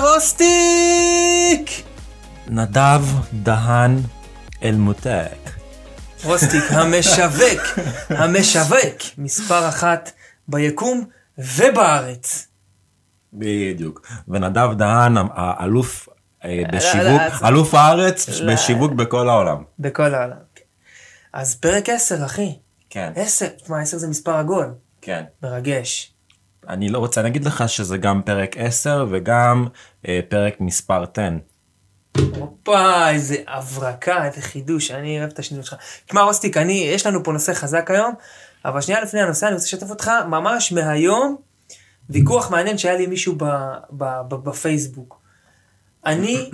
[0.00, 1.70] רוסטיק?
[2.48, 3.02] נדב
[3.32, 3.98] דהן
[4.62, 5.50] אלמותק.
[6.24, 7.60] רוסטיק המשווק,
[8.08, 10.12] המשווק, מספר אחת
[10.48, 11.04] ביקום
[11.38, 12.48] ובארץ.
[13.32, 14.06] בדיוק.
[14.28, 16.08] ונדב דהן, האלוף
[16.44, 18.52] אה, לא, בשיווק, לא, אלוף הארץ לא.
[18.52, 19.62] בשיווק בכל העולם.
[19.78, 20.36] בכל העולם.
[20.54, 20.64] כן.
[21.32, 22.58] אז פרק 10, אחי.
[22.90, 24.74] כן, 10, תשמע, 10 זה מספר עגול.
[25.02, 25.24] כן.
[25.42, 26.12] מרגש.
[26.68, 29.66] אני לא רוצה להגיד לך שזה גם פרק 10 וגם
[30.08, 31.22] אה, פרק מספר 10.
[32.38, 35.76] הופה, איזה הברקה, איזה חידוש, אני אוהב את השניות שלך.
[36.06, 38.14] תשמע, רוסטיק, אני, יש לנו פה נושא חזק היום,
[38.64, 41.36] אבל שנייה לפני הנושא, אני רוצה לשתף אותך ממש מהיום,
[42.10, 43.44] ויכוח מעניין שהיה לי מישהו ב,
[43.90, 45.20] ב, ב, בפייסבוק.
[46.06, 46.50] אני,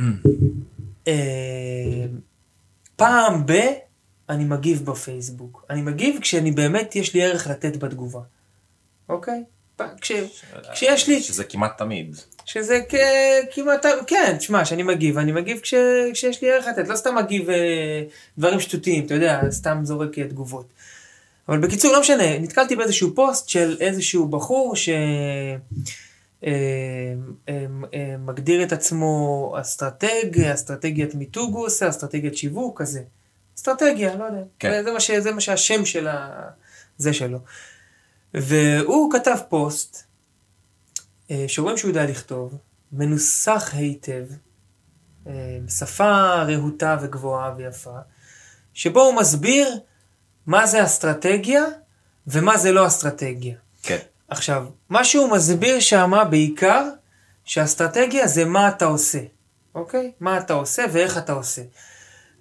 [1.09, 2.07] אה,
[2.97, 3.53] פעם ב...
[4.29, 5.65] אני מגיב בפייסבוק.
[5.71, 8.21] אני מגיב כשאני באמת, יש לי ערך לתת בתגובה.
[9.09, 9.45] אוקיי?
[10.01, 10.13] כש,
[10.73, 11.23] כשיש לי...
[11.23, 12.17] שזה כמעט תמיד.
[12.45, 12.95] שזה כ...
[13.55, 15.75] כמעט, כן, תשמע, שאני מגיב, אני מגיב כש...
[16.13, 18.03] כשיש לי ערך לתת, לא סתם מגיב אה,
[18.39, 20.67] דברים שטותיים, אתה יודע, סתם זורק תגובות.
[21.49, 24.89] אבל בקיצור, לא משנה, נתקלתי באיזשהו פוסט של איזשהו בחור ש...
[26.45, 26.53] אה,
[27.49, 33.03] אה, אה, מגדיר את עצמו אסטרטג, אסטרטגיית מיתוג הוא עושה, אסטרטגיית שיווק, כזה.
[33.59, 34.43] אסטרטגיה, לא יודע.
[34.59, 34.83] כן.
[34.85, 35.11] זה, מה ש...
[35.11, 36.43] זה מה שהשם של ה...
[36.99, 37.39] זה שלו.
[38.35, 40.05] והוא כתב פוסט,
[41.31, 42.55] אה, שרואים שהוא יודע לכתוב,
[42.93, 44.25] מנוסח היטב,
[45.27, 47.97] אה, בשפה רהוטה וגבוהה ויפה,
[48.75, 49.79] שבו הוא מסביר
[50.47, 51.65] מה זה אסטרטגיה
[52.27, 53.57] ומה זה לא אסטרטגיה.
[53.83, 53.99] כן.
[54.29, 56.89] עכשיו, מה שהוא מסביר שמה בעיקר,
[57.45, 59.21] שאסטרטגיה זה מה אתה עושה,
[59.75, 60.13] אוקיי?
[60.21, 61.63] מה אתה עושה ואיך אתה עושה.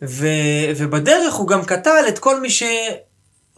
[0.01, 0.27] ו,
[0.77, 2.49] ובדרך הוא גם קטל את כל מי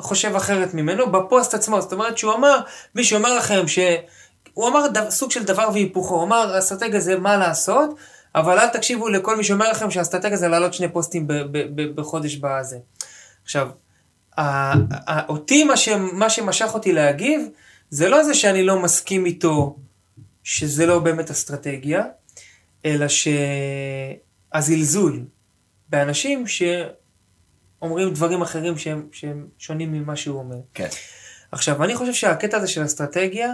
[0.02, 1.82] שחושב אחרת ממנו בפוסט עצמו.
[1.82, 2.60] זאת אומרת שהוא אמר,
[2.96, 3.80] מי שאומר לכם ש...
[4.54, 7.90] הוא אמר דו, סוג של דבר והיפוכו, הוא אמר אסטרטגיה זה מה לעשות,
[8.36, 11.96] אבל אל תקשיבו לכל מי שאומר לכם שאסטרטגיה זה להעלות שני פוסטים ב, ב, ב,
[11.96, 12.78] בחודש בזה.
[13.44, 13.70] עכשיו,
[15.30, 17.42] אותי, מה, ש, מה שמשך אותי להגיב,
[17.90, 19.76] זה לא זה שאני לא מסכים איתו,
[20.44, 22.04] שזה לא באמת אסטרטגיה,
[22.86, 23.06] אלא
[24.54, 25.26] שהזלזול
[25.90, 26.48] באנשים
[27.80, 30.58] שאומרים דברים אחרים שהם, שהם שונים ממה שהוא אומר.
[30.74, 30.88] כן.
[31.52, 33.54] עכשיו, אני חושב שהקטע הזה של אסטרטגיה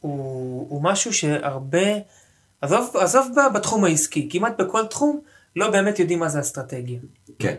[0.00, 1.88] הוא, הוא משהו שהרבה,
[2.60, 5.20] עזוב, עזוב בתחום העסקי, כמעט בכל תחום
[5.56, 6.98] לא באמת יודעים מה זה אסטרטגיה.
[7.38, 7.54] כן.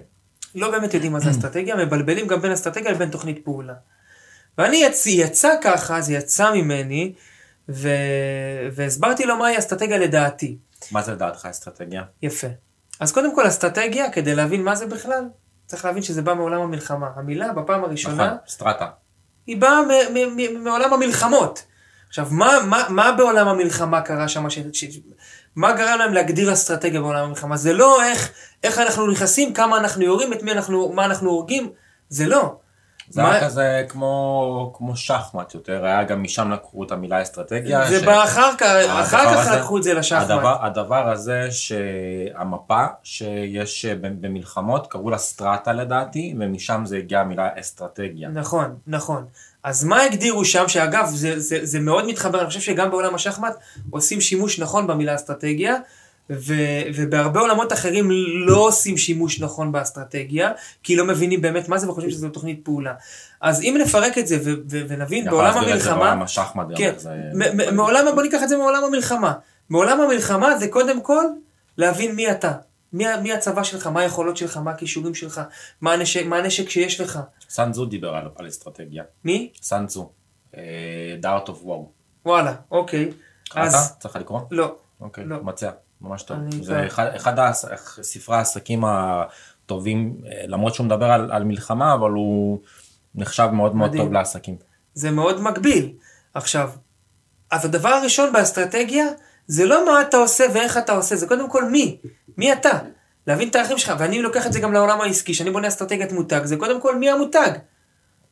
[0.56, 3.74] לא באמת יודעים מה זה אסטרטגיה, מבלבלים גם בין אסטרטגיה לבין תוכנית פעולה.
[4.58, 5.06] ואני יצ...
[5.06, 7.14] יצא ככה, זה יצא ממני,
[7.70, 7.90] ו...
[8.72, 10.58] והסברתי לו מהי אסטרטגיה לדעתי.
[10.92, 12.04] מה זה לדעתך אסטרטגיה?
[12.22, 12.48] יפה.
[13.00, 15.24] אז קודם כל אסטרטגיה, כדי להבין מה זה בכלל,
[15.66, 17.08] צריך להבין שזה בא מעולם המלחמה.
[17.16, 18.88] המילה בפעם הראשונה, נכון, סטרטה.
[19.48, 21.64] היא באה מ- מ- מ- מעולם המלחמות.
[22.08, 24.50] עכשיו, מה, מה, מה בעולם המלחמה קרה שם?
[24.50, 24.60] ש...
[24.74, 24.86] ש...
[25.56, 27.58] מה גרם להם להגדיר אסטרטגיה בעולם המלחמה?
[27.58, 28.32] זה לא איך,
[28.64, 31.72] איך אנחנו נכנסים, כמה אנחנו יורים, את מי אנחנו, מה אנחנו הורגים,
[32.10, 32.56] זה לא.
[33.10, 37.90] זה מה- היה כזה כמו, כמו שחמט יותר, היה גם משם לקחו את המילה אסטרטגיה.
[37.90, 40.22] זה ש- בא אחר כך, הדבר אחר כך לקחו את זה לשחמט.
[40.30, 47.50] הדבר, הדבר הזה שהמפה שיש ב- במלחמות קראו לה סטרטה לדעתי ומשם זה הגיע המילה
[47.60, 48.30] אסטרטגיה.
[48.30, 49.26] נכון, נכון.
[49.64, 53.54] אז מה הגדירו שם, שאגב, זה, זה, זה מאוד מתחבר, אני חושב שגם בעולם השחמט
[53.90, 55.76] עושים שימוש נכון במילה אסטרטגיה,
[56.30, 56.54] ו,
[56.96, 58.10] ובהרבה עולמות אחרים
[58.48, 60.52] לא עושים שימוש נכון באסטרטגיה,
[60.84, 62.94] כי לא מבינים באמת מה זה וחושבים שזו תוכנית פעולה.
[63.42, 66.16] אז אם נפרק את זה ו, ו, ונבין בעולם המלחמה,
[66.64, 67.10] גם, כן, זה...
[67.34, 69.34] מ- מ- מעולם, בוא ניקח את זה מעולם המלחמה.
[69.70, 71.24] מעולם המלחמה זה קודם כל
[71.78, 72.52] להבין מי אתה.
[72.94, 75.42] מי, מי הצבא שלך, מה היכולות שלך, מה הכישורים שלך,
[75.82, 77.20] מה הנשק, מה הנשק שיש לך.
[77.50, 79.04] סנזו דיבר על, על אסטרטגיה.
[79.24, 79.52] מי?
[80.58, 80.62] אה,
[81.22, 81.90] The Art of War.
[82.26, 83.12] וואלה, אוקיי.
[83.50, 83.68] קראת?
[83.68, 84.40] אז צריך לקרוא?
[84.52, 84.76] לא.
[85.02, 85.44] אוקיי, לא.
[85.44, 85.70] מצע,
[86.02, 86.38] ממש טוב.
[86.62, 87.66] זה אחד, אחד הס-
[88.02, 92.60] ספרי העסקים הטובים, אה, למרות שהוא מדבר על, על מלחמה, אבל הוא
[93.16, 94.04] נחשב מאוד מאוד מדהים.
[94.04, 94.56] טוב לעסקים.
[94.94, 95.94] זה מאוד מגביל.
[96.34, 96.70] עכשיו,
[97.52, 99.06] אז הדבר הראשון באסטרטגיה,
[99.48, 101.98] זה לא מה אתה עושה ואיך אתה עושה, זה קודם כל מי.
[102.38, 102.80] מי אתה.
[103.28, 106.42] להבין את הערכים שלך, ואני לוקח את זה גם לעולם העסקי, שאני בונה אסטרטגיית מותג,
[106.44, 107.52] זה קודם כל מי המותג.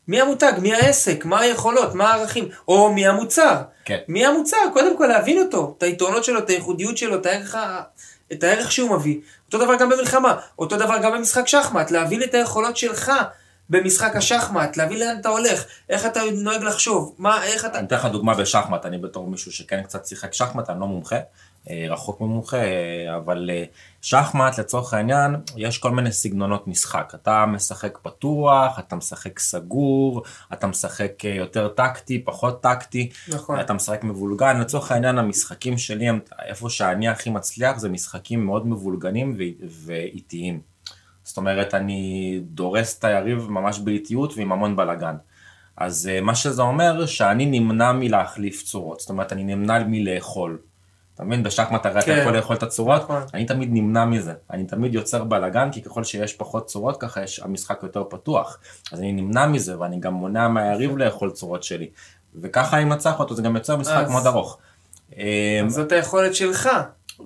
[0.07, 3.55] מי המותג, מי העסק, מה היכולות, מה הערכים, או מי המוצר.
[3.85, 3.97] כן.
[4.07, 7.81] מי המוצר, קודם כל להבין אותו, את היתרונות שלו, את הייחודיות שלו, את הערך, ה-
[8.33, 9.17] את הערך שהוא מביא.
[9.45, 13.11] אותו דבר גם במלחמה, אותו דבר גם במשחק שחמט, להבין את היכולות שלך
[13.69, 17.77] במשחק השחמט, להבין לאן אתה הולך, איך אתה נוהג לחשוב, מה, איך אתה...
[17.79, 21.15] אני אתן לך דוגמה בשחמט, אני בתור מישהו שכן קצת שיחק שחמט, אני לא מומחה,
[21.71, 23.63] רחוק ממומחה, אה, אבל אה,
[24.01, 27.11] שחמט לצורך העניין, יש כל מיני סגנונות משחק.
[27.15, 30.23] אתה משחק פתוח, אתה משחק סגור,
[30.53, 33.59] אתה משחק יותר טקטי, פחות טקטי, נכון.
[33.59, 34.59] אתה משחק מבולגן.
[34.59, 39.37] לצורך העניין המשחקים שלי, הם, איפה שאני הכי מצליח, זה משחקים מאוד מבולגנים
[39.85, 40.59] ואיטיים.
[41.23, 45.15] זאת אומרת, אני דורס את היריב ממש באיטיות ועם המון בלאגן.
[45.77, 48.99] אז מה שזה אומר, שאני נמנע מלהחליף צורות.
[48.99, 50.57] זאת אומרת, אני נמנע מלאכול.
[51.23, 51.43] אתה מבין?
[51.43, 52.17] בשחמט הרי אתה כן.
[52.21, 53.21] יכול לאכול את הצורות, נכון.
[53.33, 54.33] אני תמיד נמנע מזה.
[54.51, 58.57] אני תמיד יוצר בלאגן, כי ככל שיש פחות צורות, ככה יש, המשחק יותר פתוח.
[58.91, 61.89] אז אני נמנע מזה, ואני גם מונע מהיריב לאכול צורות שלי.
[62.35, 64.57] וככה אם נצח אותו, זה גם יוצר משחק מאוד ארוך.
[65.17, 66.69] אמ, זאת היכולת שלך.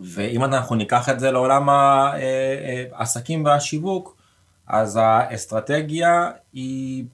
[0.03, 4.17] ואם אנחנו ניקח את זה לעולם אה, אה, העסקים והשיווק,
[4.67, 7.05] אז האסטרטגיה היא,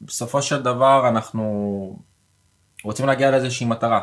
[0.00, 1.96] בסופו של דבר אנחנו
[2.84, 4.00] רוצים להגיע לאיזושהי מטרה.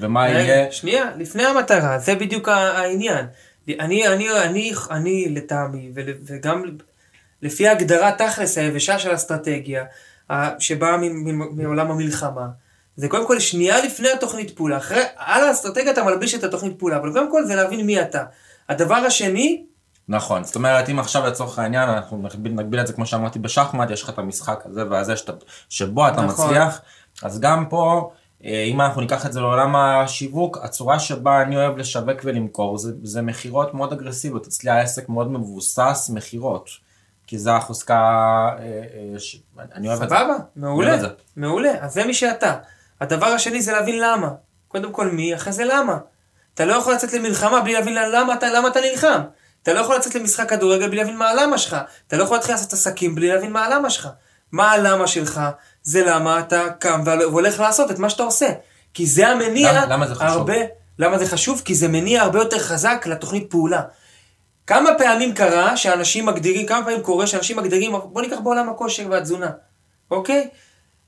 [0.00, 0.72] ומה יהיה?
[0.72, 3.26] שנייה, לפני המטרה, זה בדיוק העניין.
[3.68, 5.92] אני, אני, אני, אני לטעמי,
[6.24, 6.62] וגם
[7.42, 9.84] לפי ההגדרה תכלס היבשה של אסטרטגיה,
[10.58, 10.96] שבאה
[11.50, 12.46] מעולם המלחמה,
[12.96, 14.76] זה קודם כל שנייה לפני התוכנית פעולה.
[14.76, 18.24] אחרי, על האסטרטגיה אתה מלביש את התוכנית פעולה, אבל קודם כל זה להבין מי אתה.
[18.68, 19.64] הדבר השני,
[20.08, 23.90] נכון, זאת אומרת אם עכשיו לצורך העניין אנחנו נגביל, נגביל את זה כמו שאמרתי בשחמט,
[23.90, 25.32] יש לך את המשחק הזה והזה שאתה,
[25.68, 26.46] שבו אתה נכון.
[26.46, 26.80] מצליח,
[27.22, 28.10] אז גם פה,
[28.44, 33.22] אם אנחנו ניקח את זה לעולם השיווק, הצורה שבה אני אוהב לשווק ולמכור זה, זה
[33.22, 36.70] מכירות מאוד אגרסיביות, אצלי העסק מאוד מבוסס מכירות,
[37.26, 37.94] כי זה החוזקה,
[38.58, 38.82] אה,
[39.14, 39.42] אה, ש...
[39.74, 40.14] אני אוהב את זה.
[40.16, 41.08] סבבה, מעולה, זה.
[41.36, 42.54] מעולה, אז זה מי שאתה.
[43.00, 44.30] הדבר השני זה להבין למה.
[44.68, 45.98] קודם כל מי, אחרי זה למה.
[46.54, 49.20] אתה לא יכול לצאת למלחמה בלי להבין למה אתה, למה אתה נלחם.
[49.62, 51.76] אתה לא יכול לצאת למשחק כדורגל בלי להבין מה הלמה שלך.
[52.06, 54.08] אתה לא יכול להתחיל לעשות עסקים בלי להבין מה הלמה שלך.
[54.56, 55.40] מה הלמה שלך,
[55.82, 58.48] זה למה אתה קם והולך לעשות את מה שאתה עושה.
[58.94, 60.28] כי זה המניע למה- למה זה חשוב?
[60.28, 60.54] הרבה...
[60.98, 61.62] למה זה חשוב?
[61.64, 63.82] כי זה מניע הרבה יותר חזק לתוכנית פעולה.
[64.66, 69.50] כמה פעמים קרה שאנשים מגדירים, כמה פעמים קורה שאנשים מגדירים, בוא ניקח בעולם הכושר והתזונה,
[70.10, 70.48] אוקיי?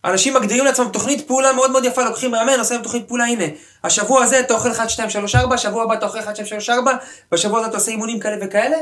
[0.05, 3.45] אנשים מגדירים לעצמם תוכנית פעולה מאוד מאוד יפה, לוקחים מאמן, עושים תוכנית פעולה, הנה,
[3.85, 6.71] השבוע הזה אתה אוכל 1, 2, 3, 4, השבוע הבא אתה אוכל 1, 2, 3,
[6.71, 6.93] 4,
[7.33, 8.77] בשבוע הזה אתה עושה אימונים כאלה וכאלה,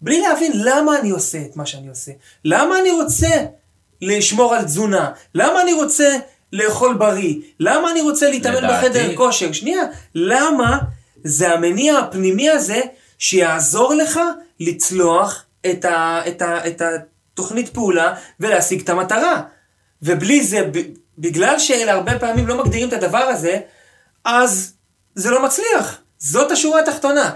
[0.00, 2.12] בלי להבין למה אני עושה את מה שאני עושה.
[2.44, 3.28] למה אני רוצה
[4.02, 5.10] לשמור על תזונה?
[5.34, 6.16] למה אני רוצה
[6.52, 7.34] לאכול בריא?
[7.60, 9.52] למה אני רוצה להתאמן לדעתי- בחדר כושר?
[9.52, 9.82] שנייה,
[10.14, 10.78] למה
[11.24, 12.80] זה המניע הפנימי הזה
[13.18, 14.20] שיעזור לך
[14.60, 19.42] לצלוח את, ה, את, ה, את התוכנית פעולה ולהשיג את המטרה.
[20.02, 20.70] ובלי זה,
[21.18, 23.58] בגלל שאלה הרבה פעמים לא מגדירים את הדבר הזה,
[24.24, 24.72] אז
[25.14, 25.98] זה לא מצליח.
[26.18, 27.30] זאת השורה התחתונה.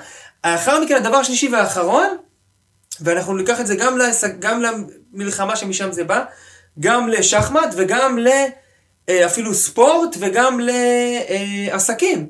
[0.47, 2.17] לאחר מכן, הדבר השלישי והאחרון,
[3.01, 4.25] ואנחנו ניקח את זה גם, לעס...
[4.39, 6.25] גם למלחמה שמשם זה בא,
[6.81, 8.29] גם לשחמט וגם ל...
[9.09, 12.27] אה, אפילו ספורט וגם לעסקים.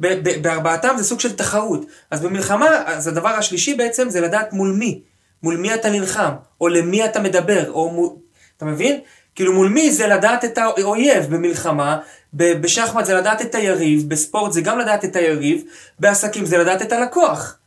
[0.00, 1.86] ב- בארבעתם זה סוג של תחרות.
[2.10, 5.02] אז במלחמה, אז הדבר השלישי בעצם זה לדעת מול מי.
[5.42, 6.30] מול מי אתה נלחם,
[6.60, 8.08] או למי אתה מדבר, או מול...
[8.56, 9.00] אתה מבין?
[9.34, 11.98] כאילו מול מי זה לדעת את האויב במלחמה,
[12.34, 15.62] בשחמט זה לדעת את היריב, בספורט זה גם לדעת את היריב,
[15.98, 17.58] בעסקים זה לדעת את הלקוח.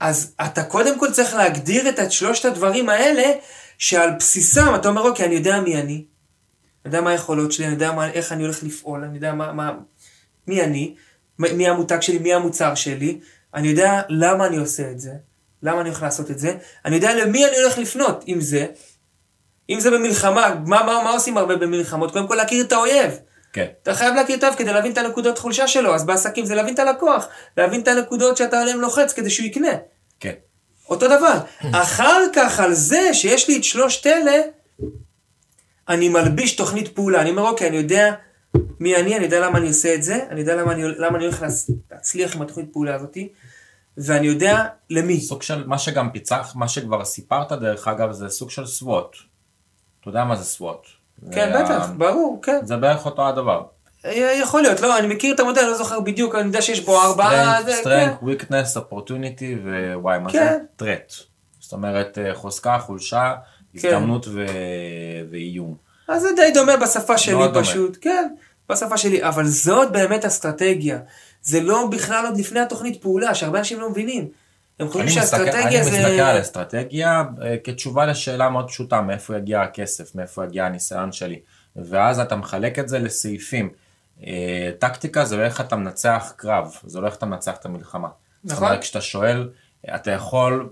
[0.00, 3.32] אז אתה קודם כל צריך להגדיר את שלושת הדברים האלה,
[3.78, 6.04] שעל בסיסם אתה אומר, אוקיי, אני יודע מי אני, אני
[6.84, 9.72] יודע מה היכולות שלי, אני יודע מה, איך אני הולך לפעול, אני יודע מה, מה,
[10.46, 10.94] מי אני,
[11.38, 13.20] מי המותג שלי, מי המוצר שלי,
[13.54, 15.12] אני יודע למה אני עושה את זה,
[15.62, 18.66] למה אני הולך לעשות את זה, אני יודע למי אני הולך לפנות עם זה,
[19.70, 22.12] אם זה במלחמה, מה, מה, מה עושים הרבה במלחמות?
[22.12, 23.18] קודם כל להכיר את האויב.
[23.52, 23.66] כן.
[23.82, 26.78] אתה חייב להכיר טוב כדי להבין את הנקודות חולשה שלו, אז בעסקים זה להבין את
[26.78, 29.72] הלקוח, להבין את הנקודות שאתה עליהן לוחץ כדי שהוא יקנה.
[30.20, 30.32] כן.
[30.90, 31.38] אותו דבר.
[31.72, 34.36] אחר כך על זה שיש לי את שלושת אלה,
[35.88, 37.20] אני מלביש תוכנית פעולה.
[37.20, 38.14] אני אומר, אוקיי, אני יודע
[38.80, 41.24] מי אני, אני יודע למה אני עושה את זה, אני יודע למה אני, למה אני
[41.24, 43.28] הולך להצ- להצליח עם התוכנית פעולה הזאתי,
[43.98, 45.20] ואני יודע למי.
[45.20, 49.06] סוג של מה שגם פיצח, מה שכבר סיפרת דרך אגב, זה סוג של סוואט.
[50.00, 50.78] אתה יודע מה זה סוואט?
[51.32, 52.60] כן, זה בטח, ברור, כן.
[52.64, 53.62] זה בערך אותו הדבר.
[54.12, 57.62] יכול להיות, לא, אני מכיר את המודל, לא זוכר בדיוק, אני יודע שיש בו ארבעה...
[57.62, 59.44] זה- strength, weakness, opportunity
[59.94, 60.38] ווואי, מה זה?
[60.38, 60.64] כן.
[60.82, 61.14] threat.
[61.60, 63.34] זאת אומרת, אה, חוזקה, חולשה,
[63.74, 64.46] הזדמנות ו-
[65.30, 65.74] ואיום.
[66.08, 67.34] אז זה די דומה בשפה שלי.
[67.54, 68.28] פשוט, כן,
[68.70, 70.98] בשפה שלי, אבל זאת באמת אסטרטגיה.
[71.42, 74.28] זה לא בכלל עוד לפני התוכנית פעולה, שהרבה אנשים לא מבינים.
[74.80, 75.90] הם חושבים מסתכל- שאסטרטגיה אני זה...
[75.90, 81.38] מסתכל על אסטרטגיה אה, כתשובה לשאלה מאוד פשוטה, מאיפה יגיע הכסף, מאיפה יגיע הניסיון שלי.
[81.76, 83.68] ואז אתה מחלק את זה לסעיפים.
[84.22, 88.08] אה, טקטיקה זה לא איך אתה מנצח קרב, זה לא איך אתה מנצח את המלחמה.
[88.42, 88.68] זאת נכון.
[88.68, 89.50] אומרת, כשאתה שואל,
[89.94, 90.70] אתה יכול,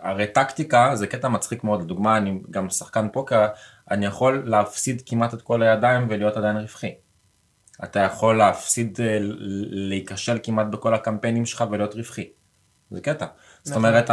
[0.00, 3.46] הרי טקטיקה זה קטע מצחיק מאוד, לדוגמה, אני גם שחקן פוקר,
[3.90, 6.94] אני יכול להפסיד כמעט את כל הידיים ולהיות עדיין רווחי.
[7.84, 9.18] אתה יכול להפסיד, אה,
[9.70, 12.28] להיכשל כמעט בכל הקמפיינים שלך ולהיות רווחי.
[12.90, 13.26] זה קטע.
[13.64, 13.76] זאת.
[13.76, 14.10] אומרת,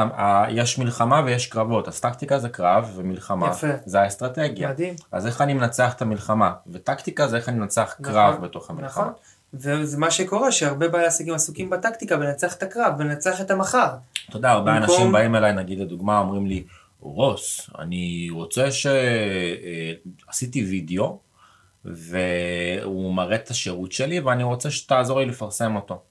[0.49, 3.67] יש מלחמה ויש קרבות, אז טקטיקה זה קרב ומלחמה יפה.
[3.85, 4.69] זה האסטרטגיה.
[4.69, 4.93] מדהים.
[5.11, 9.03] אז איך אני מנצח את המלחמה, וטקטיקה זה איך אני מנצח נכון, קרב בתוך המלחמה.
[9.03, 9.13] נכון.
[9.53, 13.87] וזה מה שקורה, שהרבה בעלי עסקים עסוקים בטקטיקה, בלנצח את הקרב, ולנצח את המחר.
[14.29, 16.63] אתה יודע, הרבה במקום- אנשים באים אליי, נגיד לדוגמה, אומרים לי,
[17.01, 18.85] רוס, אני רוצה ש...
[18.87, 19.93] אה,
[20.27, 21.19] עשיתי וידאו,
[21.85, 26.01] והוא מראה את השירות שלי, ואני רוצה שתעזור לי לפרסם אותו.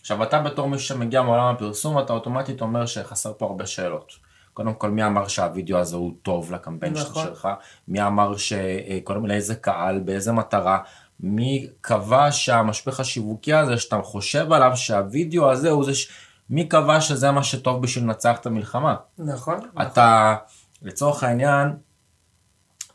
[0.00, 4.12] עכשיו, אתה בתור מי שמגיע מעולם הפרסום, אתה אוטומטית אומר שחסר פה הרבה שאלות.
[4.54, 7.24] קודם כל, מי אמר שהווידאו הזה הוא טוב לקמפיין נכון.
[7.24, 7.48] שלך?
[7.88, 8.52] מי אמר ש...
[8.52, 10.78] אה, כל, לאיזה קהל, באיזה מטרה?
[11.20, 16.08] מי קבע שהמשפך השיווקי הזה, שאתה חושב עליו, שהווידאו הזה הוא זה ש...
[16.50, 18.96] מי קבע שזה מה שטוב בשביל לנצח את המלחמה?
[19.18, 19.60] נכון?
[19.82, 20.36] אתה,
[20.82, 21.68] לצורך העניין,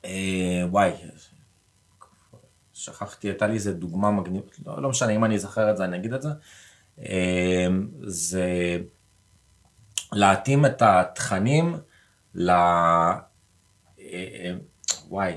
[0.06, 0.92] אה, וואי,
[2.74, 5.98] שכחתי, הייתה לי איזה דוגמה מגניבת, לא, לא משנה, אם אני אזכר את זה אני
[5.98, 6.30] אגיד את זה.
[7.00, 7.68] אה,
[8.04, 8.78] זה
[10.14, 11.78] להתאים את התכנים
[12.36, 12.50] ל...
[12.50, 13.16] אה,
[15.10, 15.34] וואי,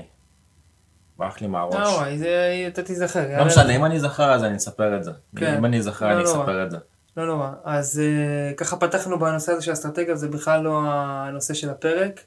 [1.17, 1.75] ברח לי מהראש.
[1.75, 3.37] אה, וואי, זה, אתה תיזכר.
[3.37, 5.11] לא משנה, אם אני אזכר אז אני אספר את זה.
[5.35, 5.57] כן.
[5.57, 6.41] אם אני אזכר לא אני נורא.
[6.41, 6.77] אספר את זה.
[7.17, 7.49] לא נורא.
[7.63, 12.21] אז אה, ככה פתחנו בנושא הזה של אסטרטגיה, זה בכלל לא הנושא של הפרק.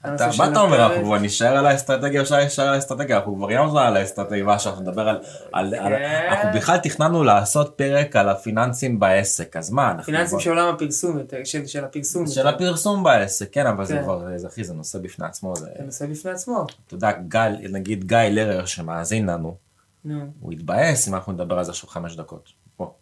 [0.00, 3.50] אתה- מה אתה אומר, אנחנו כבר נשאר על האסטרטגיה, אפשר להישאר על האסטרטגיה, אנחנו כבר
[3.50, 5.20] ים זמן על האסטרטגיה, מה שאנחנו נדבר על,
[5.52, 6.26] על, על, כן.
[6.30, 11.18] אנחנו בכלל תכננו לעשות פרק על הפיננסים בעסק, אז מה, אנחנו פיננסים של עולם הפרסום
[11.18, 12.48] יותר, של, הפרסום של.
[12.48, 14.02] הפרסום בעסק, כן, אבל זה כן.
[14.02, 16.66] כבר, זה אחי, זה נושא בפני עצמו, זה, נושא בפני עצמו.
[16.86, 19.56] אתה יודע, גל, נגיד גיא לרר שמאזין לנו,
[20.04, 20.24] נו.
[20.40, 22.92] הוא יתבאס אם אנחנו נדבר על זה עכשיו חמש דקות, פה.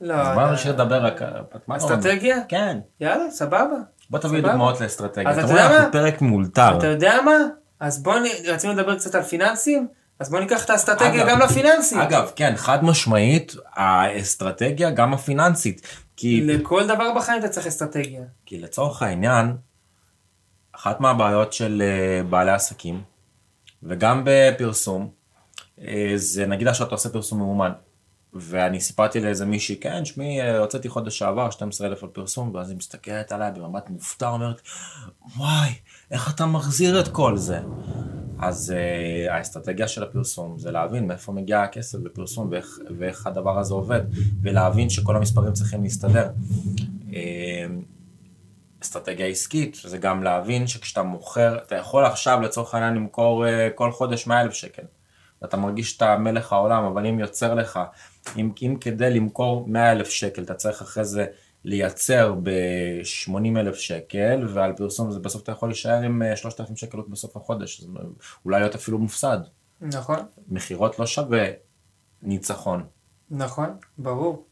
[0.00, 0.14] לא.
[0.14, 1.28] אז בוא אה, נמשיך לדבר רק, מה
[1.66, 1.76] אומר?
[1.76, 2.36] אסטרטגיה?
[2.48, 3.76] כן, יאללה, סבבה.
[4.10, 4.40] בוא תביא.
[4.40, 5.92] דוגמאות לאסטרטגיה, אז אתה יודע אנחנו מה?
[5.92, 6.78] פרק מאולתר.
[6.78, 7.36] אתה יודע מה?
[7.80, 9.88] אז בוא, נ- רצינו לדבר קצת על פיננסים,
[10.20, 11.98] אז בוא ניקח את האסטרטגיה גם לפיננסים.
[11.98, 15.86] אגב, כן, חד משמעית, האסטרטגיה גם הפיננסית.
[16.16, 18.22] כי, לכל דבר בחיים אתה צריך אסטרטגיה.
[18.46, 19.56] כי לצורך העניין,
[20.72, 23.02] אחת מהבעיות של אה, בעלי עסקים,
[23.82, 25.08] וגם בפרסום,
[25.80, 27.72] אה, זה נגיד עכשיו אתה עושה פרסום מאומן.
[28.34, 32.76] ואני סיפרתי לאיזה מישהי, כן, שמי, אה, הוצאתי חודש שעבר 12,000 על פרסום, ואז היא
[32.76, 34.60] מסתכלת עליי במבט מופתע, אומרת,
[35.36, 35.70] וואי,
[36.10, 37.60] איך אתה מחזיר את כל זה?
[38.38, 43.74] אז uh, האסטרטגיה של הפרסום זה להבין מאיפה מגיע הכסף בפרסום ואיך, ואיך הדבר הזה
[43.74, 44.00] עובד,
[44.42, 46.30] ולהבין שכל המספרים צריכים להסתדר.
[47.10, 47.14] Uh,
[48.82, 53.92] אסטרטגיה עסקית זה גם להבין שכשאתה מוכר, אתה יכול עכשיו לצורך העניין למכור uh, כל
[53.92, 54.82] חודש 100 אלף שקל.
[55.42, 57.80] ואתה מרגיש שאתה מלך העולם, אבל אם יוצר לך,
[58.36, 61.26] אם, אם כדי למכור 100 אלף שקל אתה צריך אחרי זה
[61.64, 66.98] לייצר ב-80 אלף שקל, ועל פרסום זה בסוף אתה יכול להישאר עם אה, 3,000 שקל
[66.98, 67.84] רק בסוף החודש,
[68.44, 69.38] אולי להיות אפילו מופסד.
[69.80, 71.46] נכון, מכירות לא שווה
[72.22, 72.84] ניצחון.
[73.30, 74.44] נכון, ברור.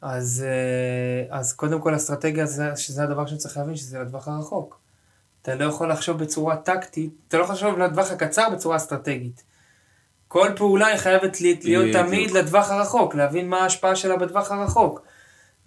[0.00, 4.80] אז, אה, אז קודם כל אסטרטגיה זה, שזה הדבר שצריך להבין, שזה לטווח הרחוק.
[5.42, 9.42] אתה לא יכול לחשוב בצורה טקטית, אתה לא יכול לחשוב לטווח הקצר בצורה אסטרטגית.
[10.32, 11.86] כל פעולה היא חייבת להיות.
[11.92, 15.02] תמיד לטווח הרחוק, להבין מה ההשפעה שלה בטווח הרחוק.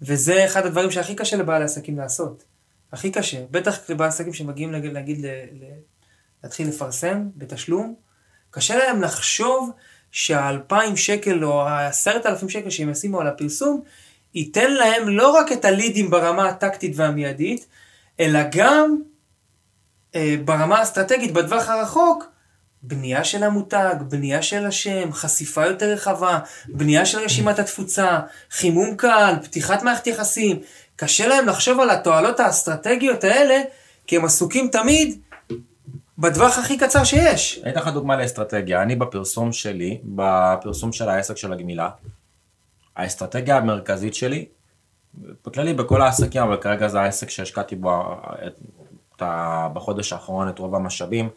[0.02, 2.44] וזה אחד הדברים שהכי קשה לבעלי עסקים לעשות.
[2.92, 5.64] הכי קשה, בטח לבעלי עסקים שמגיעים נגיד, נגיד ל, ל,
[6.44, 7.94] להתחיל לפרסם בתשלום,
[8.50, 9.70] קשה להם לחשוב
[10.10, 13.82] שהאלפיים שקל או העשרת אלפים שקל שהם ישימו על הפרסום,
[14.34, 17.66] ייתן להם לא רק את הלידים ברמה הטקטית והמיידית,
[18.20, 18.96] אלא גם
[20.14, 22.35] אה, ברמה האסטרטגית בטווח הרחוק,
[22.82, 29.34] בנייה של המותג, בנייה של השם, חשיפה יותר רחבה, בנייה של רשימת התפוצה, חימום קל,
[29.44, 30.60] פתיחת מערכת יחסים.
[30.96, 33.62] קשה להם לחשוב על התועלות האסטרטגיות האלה,
[34.06, 35.20] כי הם עסוקים תמיד
[36.18, 37.60] בטווח הכי קצר שיש.
[37.62, 41.90] אני אתן לך דוגמה לאסטרטגיה, אני בפרסום שלי, בפרסום של העסק של הגמילה,
[42.96, 44.46] האסטרטגיה המרכזית שלי,
[45.46, 48.60] בכללי בכל העסקים, אבל כרגע זה העסק שהשקעתי בו את,
[49.16, 49.22] את,
[49.72, 51.28] בחודש האחרון את רוב המשאבים,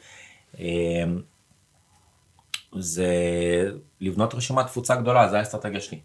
[2.79, 3.07] זה
[4.01, 6.01] לבנות רשימת תפוצה גדולה, זה האסטרטגיה שלי.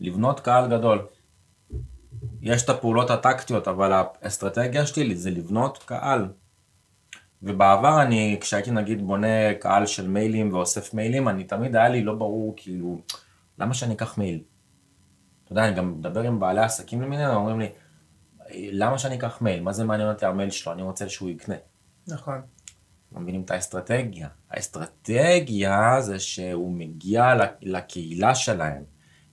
[0.00, 1.06] לבנות קהל גדול.
[2.42, 6.28] יש את הפעולות הטקטיות, אבל האסטרטגיה שלי זה לבנות קהל.
[7.42, 12.14] ובעבר אני, כשהייתי נגיד בונה קהל של מיילים ואוסף מיילים, אני תמיד היה לי לא
[12.14, 13.00] ברור, כאילו,
[13.58, 14.40] למה שאני אקח מייל?
[15.44, 17.68] אתה יודע, אני גם מדבר עם בעלי עסקים למיניהם, אומרים לי,
[18.50, 19.62] למה שאני אקח מייל?
[19.62, 20.72] מה זה מעניין אותי המייל שלו?
[20.72, 21.54] אני רוצה שהוא יקנה.
[22.08, 22.40] נכון.
[23.14, 24.28] לא מבינים את האסטרטגיה.
[24.50, 28.82] האסטרטגיה זה שהוא מגיע לקהילה שלהם,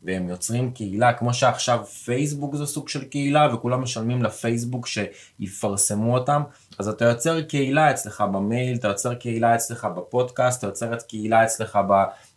[0.03, 6.41] והם יוצרים קהילה, כמו שעכשיו פייסבוק זה סוג של קהילה, וכולם משלמים לפייסבוק שיפרסמו אותם,
[6.79, 11.43] אז אתה יוצר קהילה אצלך במייל, אתה יוצר קהילה אצלך בפודקאסט, אתה יוצר את קהילה
[11.43, 11.93] אצלך ב...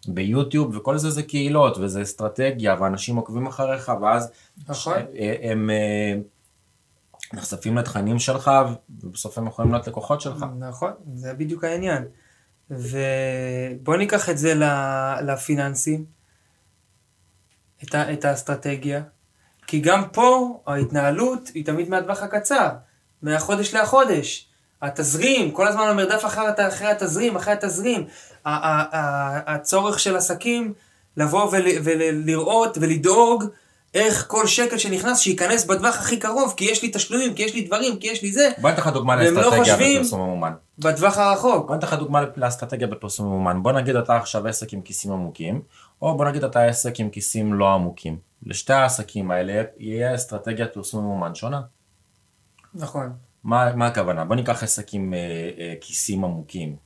[0.08, 4.30] ביוטיוב, וכל זה זה קהילות, וזה אסטרטגיה, ואנשים עוקבים אחריך, ואז
[4.68, 4.94] נכון.
[4.94, 5.06] הם,
[5.42, 6.14] הם אה,
[7.32, 8.50] נחשפים לתכנים שלך,
[9.00, 10.44] ובסוף הם יכולים להיות לקוחות שלך.
[10.58, 12.04] נכון, זה בדיוק העניין.
[12.70, 14.54] ובוא ניקח את זה
[15.22, 16.04] לפיננסים,
[17.84, 19.02] את, ה- את האסטרטגיה,
[19.66, 22.68] כי גם פה ההתנהלות היא תמיד מהטווח הקצר,
[23.22, 24.48] מהחודש לחודש.
[24.82, 28.06] התזרים, כל הזמן המרדף אחר, אחרי התזרים, אחרי התזרים.
[28.44, 30.74] הצורך של עסקים
[31.16, 33.44] לבוא ול, ולראות ולדאוג
[33.94, 37.62] איך כל שקל שנכנס שייכנס בטווח הכי קרוב, כי יש לי תשלומים, כי יש לי
[37.62, 40.52] דברים, כי יש לי זה, בוא ניתן לך דוגמה לא לאסטרטגיה בפרסום ממומן.
[40.78, 41.66] בטווח הרחוק.
[41.66, 43.62] בוא ניתן לך דוגמה לאסטרטגיה בפרסום ממומן.
[43.62, 45.62] בוא נגיד אתה עכשיו עסק עם כיסים עמוקים,
[46.02, 48.18] או בוא נגיד אתה עסק עם כיסים לא עמוקים.
[48.46, 51.60] לשתי העסקים האלה יהיה אסטרטגיית פרסום ממומן שונה.
[52.74, 53.12] נכון.
[53.44, 54.24] מה, מה הכוונה?
[54.24, 55.18] בוא ניקח עסק עם אה,
[55.58, 56.76] אה, כיסים עמוקים.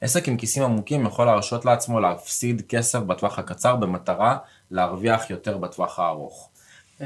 [0.00, 4.38] עסק עם כיסים עמוקים יכול להרשות לעצמו להפסיד כסף בטווח הקצר במטרה
[4.70, 6.50] להרוויח יותר בטווח הארוך.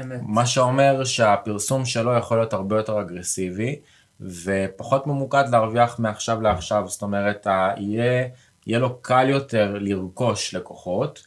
[0.01, 0.19] אמת.
[0.21, 3.79] מה שאומר שהפרסום שלו יכול להיות הרבה יותר אגרסיבי
[4.21, 8.27] ופחות ממוקד להרוויח מעכשיו לעכשיו, זאת אומרת, יהיה,
[8.67, 11.23] יהיה לו קל יותר לרכוש לקוחות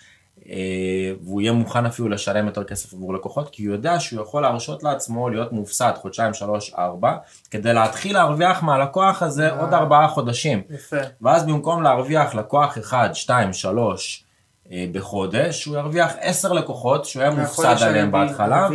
[1.25, 4.83] והוא יהיה מוכן אפילו לשלם יותר כסף עבור לקוחות כי הוא יודע שהוא יכול להרשות
[4.83, 7.17] לעצמו להיות מופסד חודשיים, שלוש, ארבע
[7.51, 9.61] כדי להתחיל להרוויח מהלקוח הזה אה.
[9.61, 10.63] עוד ארבעה חודשים.
[10.71, 10.97] יפה.
[11.23, 14.25] ואז במקום להרוויח לקוח אחד, שתיים, שלוש
[14.71, 18.69] אה, בחודש, הוא ירוויח עשר לקוחות שהוא היה מופסד עליהם בהתחלה.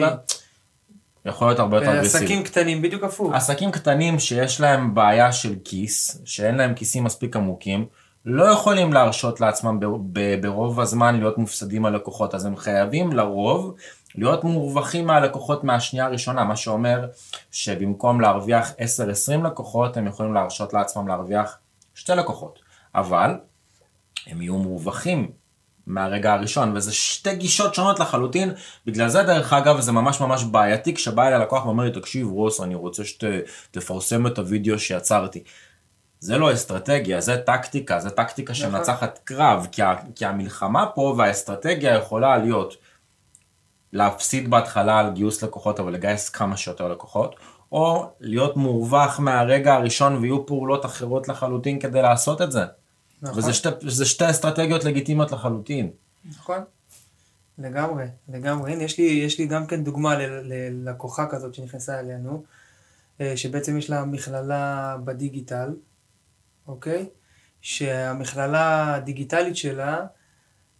[1.25, 2.23] ויכול להיות הרבה יותר אגרסיבי.
[2.23, 3.33] עסקים קטנים, בדיוק הפוך.
[3.33, 7.85] עסקים קטנים שיש להם בעיה של כיס, שאין להם כיסים מספיק עמוקים,
[8.31, 9.79] לא יכולים להרשות לעצמם
[10.41, 13.75] ברוב הזמן להיות מופסדים על לקוחות, אז הם חייבים לרוב
[14.15, 17.07] להיות מורווחים מהלקוחות מהשנייה הראשונה, מה שאומר
[17.51, 21.57] שבמקום להרוויח 10-20 לקוחות, הם יכולים להרשות לעצמם להרוויח
[21.95, 22.59] שתי לקוחות,
[22.95, 23.31] אבל
[24.27, 25.31] הם יהיו מורווחים
[25.87, 28.53] מהרגע הראשון, וזה שתי גישות שונות לחלוטין,
[28.85, 32.61] בגלל זה דרך אגב זה ממש ממש בעייתי, כשבא אליי לקוח ואומר לי, תקשיב רוס,
[32.61, 35.43] אני רוצה שתפרסם את הוידאו שיצרתי.
[36.19, 38.71] זה לא אסטרטגיה, זה טקטיקה, זה טקטיקה נכון.
[38.71, 42.77] שמנצחת קרב, כי, ה, כי המלחמה פה והאסטרטגיה יכולה להיות
[43.93, 47.35] להפסיד בהתחלה על גיוס לקוחות, אבל לגייס כמה שיותר לקוחות,
[47.71, 52.63] או להיות מורווח מהרגע הראשון ויהיו פעולות אחרות לחלוטין כדי לעשות את זה.
[53.21, 53.39] נכון.
[53.39, 53.69] וזה שתי,
[54.05, 55.89] שתי אסטרטגיות לגיטימיות לחלוטין.
[56.29, 56.59] נכון.
[57.57, 58.73] לגמרי, לגמרי.
[58.73, 62.43] הנה, יש לי, יש לי גם כן דוגמה ללקוחה כזאת שנכנסה אלינו,
[63.21, 65.73] אה, שבעצם יש לה מכללה בדיגיטל,
[66.69, 67.05] אוקיי?
[67.61, 70.05] שהמכללה הדיגיטלית שלה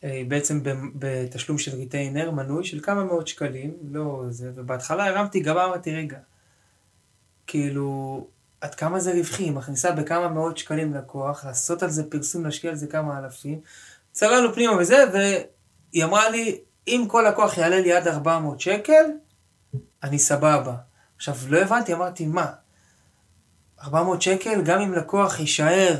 [0.03, 0.61] אה, היא בעצם
[0.95, 6.17] בתשלום של ריטיינר, מנוי של כמה מאות שקלים, לא זה, ובהתחלה הרמתי גבה, אמרתי, רגע,
[7.47, 8.27] כאילו,
[8.61, 12.75] עד כמה זה רווחי, מכניסה בכמה מאות שקלים לקוח, לעשות על זה פרסום, להשקיע על
[12.75, 13.61] זה כמה אלפים.
[14.11, 19.05] צללנו פנימה וזה, והיא אמרה לי, אם כל לקוח יעלה לי עד 400 שקל,
[20.03, 20.75] אני סבבה.
[21.15, 22.51] עכשיו, לא הבנתי, אמרתי, מה?
[23.83, 25.95] 400 שקל, גם אם לקוח יישאר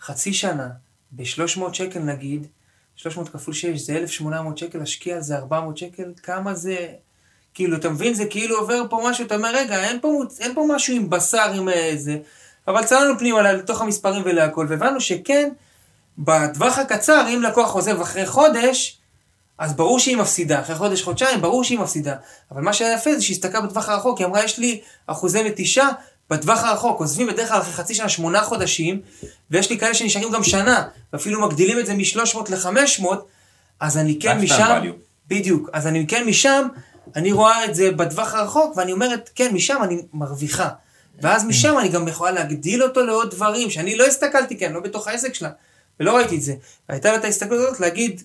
[0.00, 0.68] חצי שנה
[1.12, 2.46] ב-300 שקל נגיד,
[2.96, 6.86] 300 כפול 6 זה 1,800 שקל, להשקיע על זה 400 שקל, כמה זה...
[7.54, 10.66] כאילו, אתה מבין, זה כאילו עובר פה משהו, אתה אומר, רגע, אין פה, אין פה
[10.68, 12.18] משהו עם בשר, עם איזה...
[12.68, 15.48] אבל צללנו פנימה לתוך המספרים ולהכל, והבנו שכן,
[16.18, 18.98] בטווח הקצר, אם לקוח עוזב אחרי חודש,
[19.58, 22.14] אז ברור שהיא מפסידה, אחרי חודש, חודשיים, ברור שהיא מפסידה.
[22.50, 25.88] אבל מה שהיה יפה זה שהיא הסתכלה בטווח הרחוק, היא אמרה, יש לי אחוזי נטישה
[26.30, 29.00] בטווח הרחוק, עוזבים בדרך כלל אחרי חצי שנה, שמונה חודשים,
[29.50, 33.06] ויש לי כאלה שנשארים גם שנה, ואפילו מגדילים את זה מ-300 ל-500,
[33.80, 34.92] אז אני כן משם, value.
[35.28, 36.68] בדיוק, אז אני כן משם,
[37.16, 40.68] אני רואה את זה בטווח הרחוק, ואני אומרת, כן, משם אני מרוויחה.
[41.22, 45.08] ואז משם אני גם יכולה להגדיל אותו לעוד דברים, שאני לא הסתכלתי, כן, לא בתוך
[45.08, 45.50] העסק שלה,
[46.00, 46.54] ולא ראיתי את זה.
[46.88, 48.22] והייתה לה את ההסתכלות הזאת להגיד,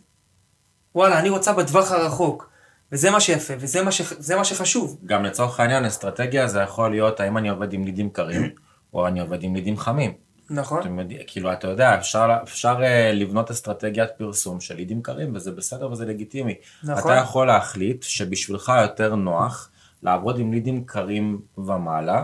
[0.96, 2.51] וואלה, אני רוצה בטווח הרחוק.
[2.92, 4.02] וזה מה שיפה, וזה מה, ש...
[4.38, 4.98] מה שחשוב.
[5.06, 8.50] גם לצורך העניין, אסטרטגיה זה יכול להיות האם אני עובד עם לידים קרים,
[8.94, 10.14] או אני עובד עם לידים חמים.
[10.50, 10.80] נכון?
[10.80, 15.92] אתם כאילו, אתה יודע, אפשר, אפשר אה, לבנות אסטרטגיית פרסום של לידים קרים, וזה בסדר
[15.92, 16.54] וזה לגיטימי.
[16.84, 17.12] נכון.
[17.12, 19.70] אתה יכול להחליט שבשבילך יותר נוח
[20.04, 22.24] לעבוד עם לידים קרים ומעלה,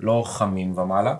[0.00, 1.14] לא חמים ומעלה,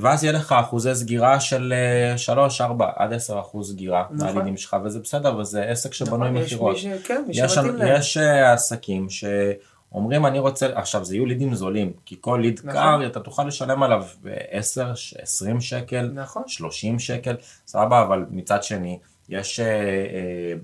[0.00, 1.72] ואז יהיה לך אחוזי סגירה של
[2.16, 4.34] 3, 4, עד 10 אחוז סגירה נכון.
[4.34, 6.74] מהלידים שלך, וזה בסדר, וזה עסק שבנוי נכון, יש מכירות.
[6.74, 6.86] מי ש...
[7.06, 7.66] כן, יש.
[7.84, 12.72] יש אה, עסקים שאומרים אני רוצה, עכשיו זה יהיו לידים זולים, כי כל ליד נכון.
[12.72, 14.82] קר אתה תוכל לשלם עליו ב-10,
[15.22, 16.42] 20 שקל, נכון.
[16.46, 20.54] 30 שקל, סבבה, אבל מצד שני, יש אה, אה,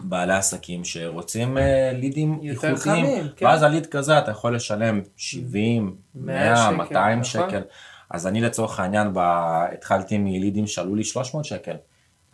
[0.00, 3.46] בעלי עסקים שרוצים אה, לידים איכותיים, כן.
[3.46, 7.24] ואז על ליד כזה אתה יכול לשלם 70, 100 100, שקל, 200 נכון.
[7.50, 7.62] שקל.
[8.10, 11.76] אז אני לצורך העניין, ב- התחלתי מלידים שעלו לי 300 שקל.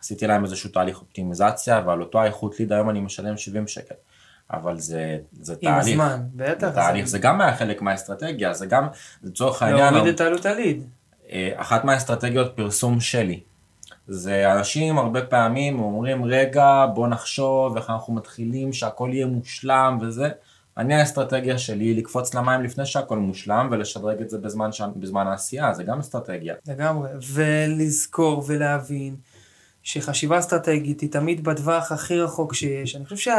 [0.00, 3.94] עשיתי להם איזשהו תהליך אופטימיזציה, ועל אותו האיכות ליד היום אני משלם 70 שקל.
[4.50, 6.00] אבל זה, זה עם תהליך.
[6.00, 6.68] הזמן, בטח.
[6.68, 8.86] זה תהליך, זה גם היה חלק מהאסטרטגיה, זה גם,
[9.22, 10.84] לצורך העניין, להוריד את עלות הליד.
[11.32, 13.40] אה, אחת מהאסטרטגיות פרסום שלי.
[14.08, 20.28] זה אנשים הרבה פעמים אומרים רגע בוא נחשוב איך אנחנו מתחילים שהכל יהיה מושלם וזה.
[20.76, 24.82] אני האסטרטגיה שלי היא לקפוץ למים לפני שהכל מושלם ולשדרג את זה בזמן, ש...
[24.96, 26.54] בזמן העשייה, זה גם אסטרטגיה.
[26.68, 27.10] לגמרי.
[27.32, 29.16] ולזכור ולהבין
[29.82, 32.96] שחשיבה אסטרטגית היא תמיד בטווח הכי רחוק שיש.
[32.96, 33.32] אני חושב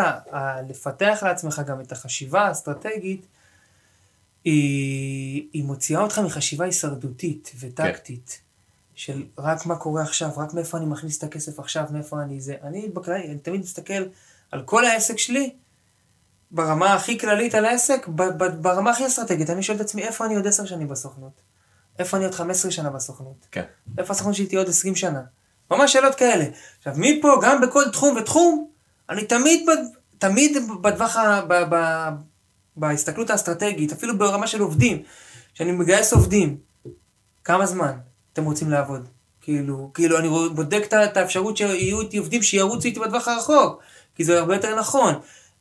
[0.68, 3.28] שלפתח לעצמך גם את החשיבה האסטרטגית,
[4.44, 8.42] היא, היא מוציאה אותך מחשיבה הישרדותית וטקטית.
[8.96, 12.56] של רק מה קורה עכשיו, רק מאיפה אני מכניס את הכסף עכשיו, מאיפה אני זה.
[12.64, 14.04] אני בכללי, אני תמיד מסתכל
[14.52, 15.56] על כל העסק שלי,
[16.52, 18.08] ברמה הכי כללית על העסק,
[18.62, 19.50] ברמה הכי אסטרטגית.
[19.50, 21.42] אני שואל את עצמי, איפה אני עוד עשר שנים בסוכנות?
[22.00, 23.48] איפה אני עוד 15 שנה בסוכנות?
[23.52, 23.64] כן.
[23.98, 25.22] איפה הסוכנות שלי תהיה עוד 20 שנה?
[25.72, 26.46] ממש שאלות כאלה.
[26.78, 28.68] עכשיו, מפה, גם בכל תחום ותחום,
[29.10, 29.70] אני תמיד,
[30.18, 31.18] תמיד בטווח,
[32.76, 35.04] בהסתכלות האסטרטגית, אפילו ברמה של עובדים,
[35.54, 36.58] כשאני מגייס עובדים,
[37.44, 37.98] כמה זמן
[38.36, 39.08] אתם רוצים לעבוד?
[39.42, 43.82] כאילו, כאילו אני בודק את האפשרות שיהיו איתי עובדים שירוצו איתי בטווח הרחוק,
[44.16, 45.14] כי זה הרבה יותר נכון.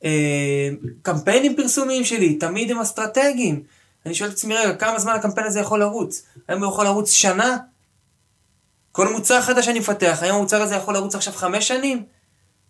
[0.03, 0.69] אה,
[1.01, 3.63] קמפיינים פרסומיים שלי, תמיד הם אסטרטגיים.
[4.05, 6.23] אני שואל את עצמי, רגע, כמה זמן הקמפיין הזה יכול לרוץ?
[6.49, 7.57] האם הוא יכול לרוץ שנה?
[8.91, 12.03] כל מוצר חדש שאני מפתח, האם המוצר הזה יכול לרוץ עכשיו חמש שנים?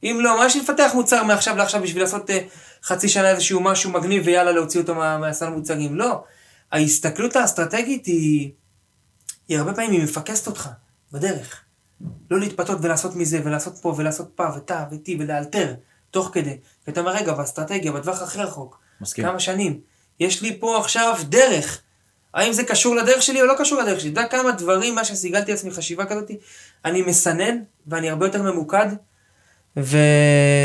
[0.03, 2.39] אם לא, מה לפתח מוצר מעכשיו לעכשיו בשביל לעשות אה,
[2.83, 5.95] חצי שנה איזשהו משהו מגניב ויאללה להוציא אותו מה- מהסל מוצרים?
[5.95, 6.23] לא.
[6.71, 8.51] ההסתכלות האסטרטגית היא,
[9.47, 10.69] היא הרבה פעמים היא מפקסת אותך
[11.11, 11.61] בדרך.
[12.31, 15.73] לא להתפתות ולעשות מזה ולעשות פה ולעשות פה ותה ותי ולאלתר
[16.11, 16.57] תוך כדי.
[16.87, 19.25] ואתה אומר רגע, באסטרטגיה, בטווח הכי רחוק, מסכים.
[19.25, 19.79] כמה שנים,
[20.19, 21.81] יש לי פה עכשיו דרך.
[22.33, 24.11] האם זה קשור לדרך שלי או לא קשור לדרך שלי?
[24.11, 26.31] אתה יודע כמה דברים, מה שסיגלתי לעצמי חשיבה כזאת,
[26.85, 28.87] אני מסנן ואני הרבה יותר ממוקד.
[29.77, 29.97] ו...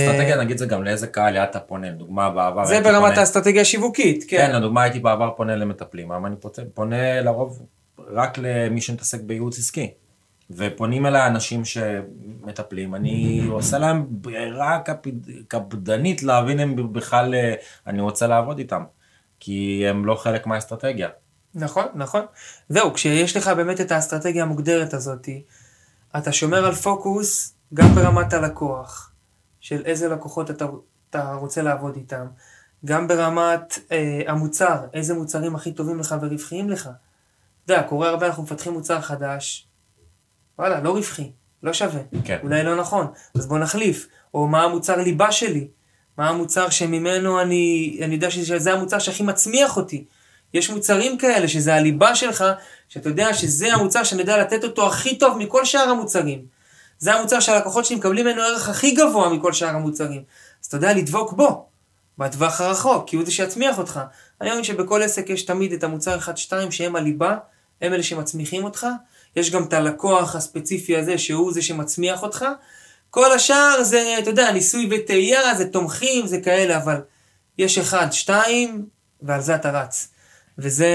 [0.07, 4.25] אסטרטגיה נגיד זה גם לאיזה קהל יעד אתה פונה, לדוגמה בעבר זה ברמת האסטרטגיה השיווקית,
[4.29, 4.57] כן, כן.
[4.57, 6.37] לדוגמה הייתי בעבר פונה למטפלים, היום אני
[6.75, 7.63] פונה לרוב
[8.09, 9.91] רק למי שמתעסק בייעוץ עסקי.
[10.51, 17.55] ופונים אליי אנשים שמטפלים, אני עושה להם ברירה קפד- קפדנית להבין אם בכלל אה,
[17.87, 18.85] אני רוצה לעבוד איתם.
[19.41, 21.09] כי הם לא חלק מהאסטרטגיה.
[21.55, 22.23] נכון, נכון.
[22.69, 25.29] זהו, כשיש לך באמת את האסטרטגיה המוגדרת הזאת,
[26.19, 29.13] אתה שומר על פוקוס גם ברמת הלקוח,
[29.61, 30.67] של איזה לקוחות אתה,
[31.11, 32.27] אתה רוצה לעבוד איתם,
[32.85, 36.91] גם ברמת אה, המוצר, איזה מוצרים הכי טובים לך ורווחיים לך.
[37.71, 39.67] אתה יודע, קורה הרבה, אנחנו מפתחים מוצר חדש,
[40.59, 41.31] וואלה, לא רווחי,
[41.63, 42.39] לא שווה, כן.
[42.43, 44.07] אולי לא נכון, אז בוא נחליף.
[44.35, 45.69] או מה המוצר ליבה שלי,
[46.19, 50.05] מה המוצר שממנו אני, אני יודע שזה המוצר שהכי מצמיח אותי.
[50.55, 52.45] יש מוצרים כאלה שזה הליבה שלך,
[52.89, 56.45] שאתה יודע שזה המוצר שאני יודע לתת אותו הכי טוב מכל שאר המוצרים.
[56.99, 60.23] זה המוצר שהלקוחות שלי מקבלים ממנו ערך הכי גבוה מכל שאר המוצרים.
[60.63, 61.67] אז אתה יודע לדבוק בו,
[62.19, 64.01] בטווח הרחוק, כי הוא זה שיצמיח אותך.
[64.41, 67.37] אני מאמין שבכל עסק יש תמיד את המוצר 1-2 שהם הליבה,
[67.81, 68.87] הם אלה שמצמיחים אותך.
[69.37, 72.45] יש גם את הלקוח הספציפי הזה שהוא זה שמצמיח אותך.
[73.11, 77.01] כל השאר זה, אתה יודע, ניסוי וטעייה, זה תומכים, זה כאלה, אבל
[77.59, 78.87] יש אחד, שתיים,
[79.23, 80.09] ועל זה אתה רץ.
[80.59, 80.89] וזה,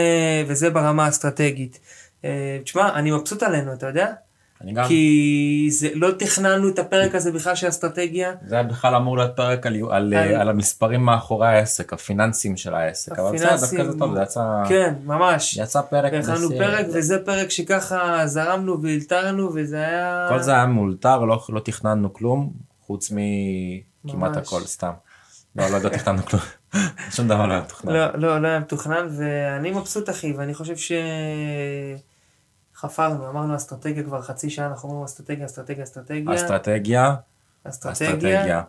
[0.48, 1.80] וזה ברמה האסטרטגית.
[2.26, 4.14] אה, תשמע, אני מבסוט עלינו, אתה יודע?
[4.62, 8.34] אני גם, כי זה, לא תכננו את הפרק הזה בכלל של אסטרטגיה.
[8.48, 12.74] זה היה בכלל אמור להיות פרק על, על, על- על המספרים מאחורי העסק, הפיננסים של
[12.76, 13.20] העסק.
[13.20, 15.58] אבל בסדר, דווקא זה טוב, זה יצא, כן, ממש.
[15.58, 16.14] יצא פרק.
[16.14, 16.58] והכנו בסדר.
[16.58, 20.26] פרק, וזה פרק שככה זרמנו והלתרנו, וזה היה...
[20.30, 22.52] כל זה היה מאולתר, לא, לא תכננו כלום,
[22.86, 23.12] חוץ
[24.06, 24.38] מכמעט.
[24.38, 24.92] הכל, סתם.
[25.56, 26.42] לא, לא, לא תכננו כלום.
[27.16, 27.94] שום דבר לא היה מתוכנן.
[27.94, 30.92] לא, לא, לא היה מתוכנן, ואני מבסוט אחי, ואני חושב ש...
[32.76, 37.16] חפרנו, אמרנו אסטרטגיה כבר חצי שעה, אנחנו אומרים אסטרטגיה, אסטרטגיה, אסטרטגיה, אסטרטגיה,
[37.64, 38.62] אסטרטגיה.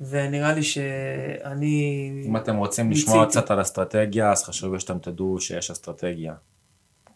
[0.00, 2.10] ונראה לי שאני...
[2.26, 3.06] אם אתם רוצים מיציתי.
[3.10, 6.34] לשמוע קצת על אסטרטגיה, אז חשוב שאתם תדעו שיש אסטרטגיה.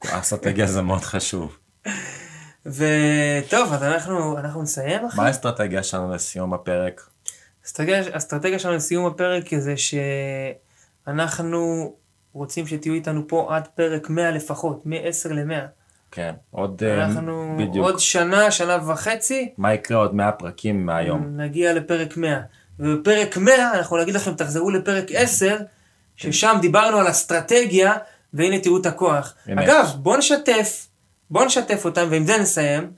[0.07, 1.59] אסטרטגיה זה מאוד חשוב.
[2.67, 5.17] וטוב, אז אנחנו, אנחנו נסיים אחי.
[5.17, 7.09] מה האסטרטגיה שלנו לסיום הפרק?
[7.67, 9.75] אסטרטגיה, אסטרטגיה שלנו לסיום הפרק זה
[11.07, 11.95] שאנחנו
[12.33, 15.86] רוצים שתהיו איתנו פה עד פרק 100 לפחות, מ-10 ל-100.
[16.17, 16.83] כן, עוד...
[16.87, 17.85] אה, אנחנו בדיוק.
[17.85, 21.41] עוד שנה, שנה וחצי, מה יקרה עוד 100 פרקים מהיום?
[21.41, 22.41] נגיע לפרק 100.
[22.79, 25.57] ובפרק 100 אנחנו נגיד לכם, תחזרו לפרק 10,
[26.17, 27.95] ששם דיברנו על אסטרטגיה,
[28.33, 29.35] והנה תראו את הכוח.
[29.47, 29.65] הנה.
[29.65, 30.87] אגב, בואו נשתף,
[31.31, 32.93] בואו נשתף אותם, ועם זה נסיים.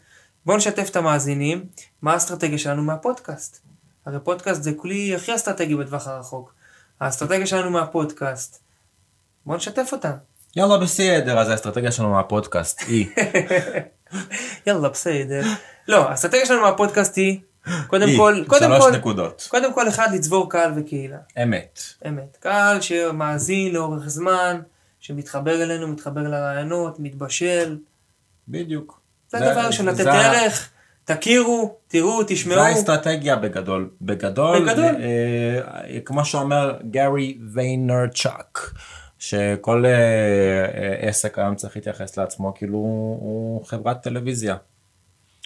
[0.46, 1.64] בואו נשתף את המאזינים,
[2.02, 3.61] מה האסטרטגיה שלנו מהפודקאסט.
[4.07, 6.54] הרי פודקאסט זה כלי הכי אסטרטגי בטווח הרחוק.
[7.00, 8.62] האסטרטגיה שלנו מהפודקאסט.
[9.46, 10.12] בוא נשתף אותה.
[10.56, 13.06] יאללה בסדר, אז האסטרטגיה שלנו מהפודקאסט היא.
[14.66, 15.42] יאללה בסדר.
[15.88, 17.40] לא, האסטרטגיה שלנו מהפודקאסט היא,
[17.87, 19.48] קודם כל, קודם כל, נקודות.
[19.50, 21.16] קודם כל אחד לצבור קהל וקהילה.
[21.42, 21.80] אמת.
[22.08, 22.37] אמת.
[22.40, 24.61] קהל שמאזין לאורך זמן,
[25.00, 27.78] שמתחבר אלינו, מתחבר לרעיונות, מתבשל.
[28.48, 29.00] בדיוק.
[29.28, 30.70] זה הדבר הראשון, לתת ערך,
[31.04, 32.56] תכירו, תראו, תשמעו.
[32.56, 33.90] זה האסטרטגיה בגדול.
[34.00, 34.84] בגדול, בגדול.
[34.84, 38.72] אה, כמו שאומר גארי ויינרצ'אק,
[39.18, 44.57] שכל אה, אה, עסק היום צריך להתייחס לעצמו כאילו הוא חברת טלוויזיה.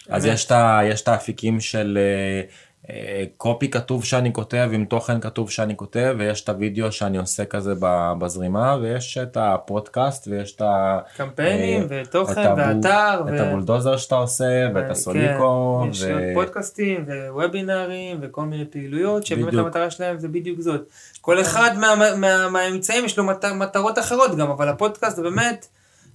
[0.09, 0.25] אז.
[0.25, 0.51] יש את
[0.83, 2.41] יש האפיקים של אה,
[2.89, 7.45] אה, קופי כתוב שאני כותב עם תוכן כתוב שאני כותב ויש את הוידאו שאני עושה
[7.45, 7.73] כזה
[8.19, 10.99] בזרימה ויש את הפודקאסט ויש את ה...
[11.17, 13.21] קמפיינים ותוכן ואתר.
[13.35, 15.83] את הבולדוזר שאתה עושה ואת כן, הסוליקו.
[15.89, 19.53] יש ו- עוד פודקאסטים ווובינרים וכל מיני פעילויות שבאמת.
[19.53, 20.81] המטרה שלהם זה בדיוק זאת.
[21.25, 25.67] כל אחד מה- מה- מהאמצעים יש לו מט- מטרות אחרות גם, אבל הפודקאסט זה באמת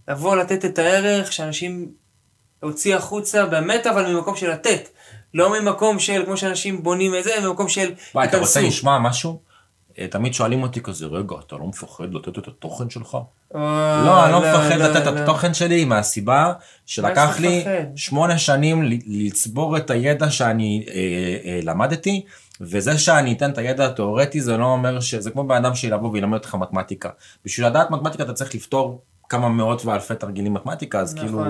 [0.08, 1.88] לבוא לתת את הערך שאנשים
[2.62, 4.88] להוציא החוצה באמת אבל ממקום של לתת.
[5.34, 8.60] לא ממקום של כמו שאנשים בונים את זה, ממקום של וואי, אתה רוצה.
[8.60, 9.40] לשמוע משהו?
[9.98, 13.18] אה, תמיד שואלים אותי כזה, רגע, אתה לא מפחד לתת את התוכן שלך?
[13.54, 13.60] לא,
[14.24, 16.52] אני לא מפחד לתת את התוכן שלי מהסיבה
[16.86, 17.64] שלקח לי?
[17.96, 20.94] שמונה שנים לצבור את הידע שאני אה,
[21.50, 22.24] אה, למדתי,
[22.60, 25.14] וזה שאני אתן את הידע התיאורטי זה לא אומר ש...
[25.14, 27.10] זה כמו בן אדם שילבוא וילמד אותך מתמטיקה.
[27.44, 31.28] בשביל לדעת מתמטיקה אתה צריך לפתור כמה מאות ואלפי תרגילים מתמטיקה, אז נכון.
[31.28, 31.44] כאילו,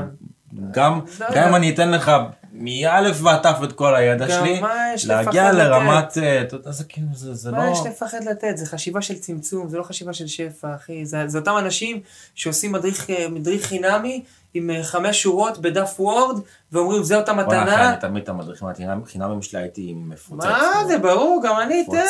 [0.70, 1.48] גם לא גם.
[1.48, 2.12] אם אני אתן לך
[2.52, 4.74] מאלף ועד תף את כל הידע גם שלי, מה
[5.06, 5.52] להגיע?
[5.52, 7.56] לרמת, אה, אתה יודע, זה כאילו, זה זה לא...
[7.56, 8.56] מה יש לפחד לתת?
[8.56, 11.06] זה חשיבה של צמצום, זה לא חשיבה של שפע, אחי.
[11.06, 12.00] זה, זה אותם אנשים
[12.34, 14.22] שעושים מדריך, אה, מדריך חינמי
[14.54, 16.40] עם אה, חמש שורות בדף וורד,
[16.72, 17.88] ואומרים, זה אותה מתנה.
[17.88, 18.68] אני תמיד את המדריכים
[19.04, 20.44] החינמים שלי הייתי מפוצץ.
[20.44, 22.04] מה זה, ברור, גם אני, תן.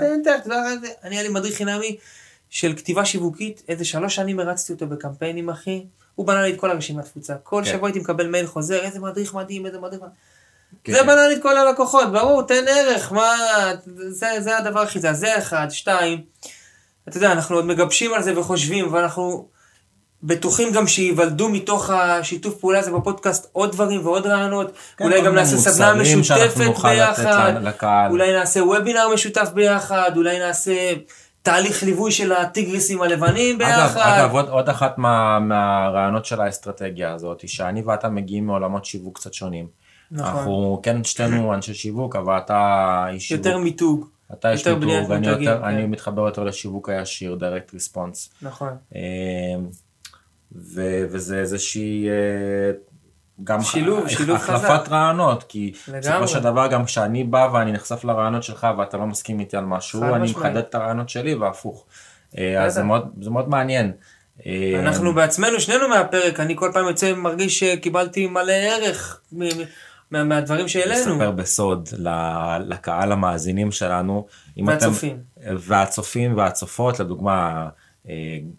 [0.00, 0.50] תן, תן,
[1.04, 1.96] אני היה לי מדריך חינמי
[2.54, 5.84] של כתיבה שיווקית, איזה שלוש שנים הרצתי אותו בקמפיינים, אחי.
[6.14, 7.34] הוא בנה לי את כל הרשימת תפוצה.
[7.42, 7.70] כל כן.
[7.70, 10.14] שבוע הייתי מקבל מייל חוזר, איזה מדריך מדהים, איזה מדריך מדהים.
[10.84, 11.06] כן, זה כן.
[11.06, 13.36] בנה לי את כל הלקוחות, ברור, תן ערך, מה,
[14.08, 16.20] זה, זה הדבר הכי זה, זה אחד, שתיים,
[17.08, 19.48] אתה יודע, אנחנו עוד מגבשים על זה וחושבים, ואנחנו
[20.22, 25.34] בטוחים גם שייוולדו מתוך השיתוף פעולה הזה בפודקאסט עוד דברים ועוד רעיונות, כן, אולי גם
[25.34, 27.52] נעשה סדנה משותפת ביחד.
[28.10, 30.92] אולי נעשה וובינר משותף ביחד, אולי נעשה
[31.44, 34.18] תהליך ליווי של הטיגריסים הלבנים אגב, ביחד.
[34.18, 39.18] אגב, עוד, עוד אחת מה, מהרעיונות של האסטרטגיה הזאת, היא שאני ואתה מגיעים מעולמות שיווק
[39.18, 39.66] קצת שונים.
[40.10, 40.26] נכון.
[40.38, 43.46] אנחנו כן שתינו אנשי שיווק, אבל אתה איש שיווק.
[43.46, 45.64] יותר מיתוג, אתה איש יותר מיתוג, אני, מותגים, יותר, כן.
[45.64, 48.42] אני מתחבר יותר לשיווק הישיר, direct response.
[48.42, 48.76] נכון.
[48.94, 49.00] אה,
[50.52, 52.72] ו- וזה איזושהי אה,
[53.44, 54.88] גם שילוב, ח- שילוב החלפת חזק.
[54.92, 55.72] רעיונות, כי.
[55.98, 59.64] בסופו של דבר גם כשאני בא ואני נחשף לרעיונות שלך ואתה לא מסכים איתי על
[59.64, 60.36] משהו, אני משמעית.
[60.36, 61.84] מחדד את הרעיונות שלי והפוך.
[62.38, 62.74] אה, אז.
[62.74, 63.92] זה מאוד, זה מאוד מעניין.
[64.46, 70.68] אה, אנחנו בעצמנו, שנינו מהפרק, אני כל פעם יוצא מרגיש שקיבלתי מלא ערך מה- מהדברים
[70.68, 71.14] שהעלינו.
[71.14, 71.88] נספר בסוד
[72.66, 74.26] לקהל המאזינים שלנו.
[74.54, 75.16] אתם- והצופים.
[75.58, 77.68] והצופים והצופות, לדוגמה,